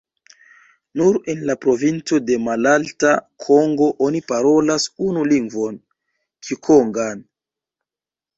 [1.01, 3.11] Nur en la provinco de Malalta
[3.45, 5.79] Kongo oni parolas unu lingvon,
[6.49, 7.25] kikongan.